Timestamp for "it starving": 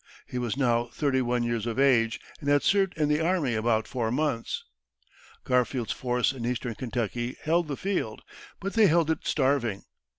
9.11-9.83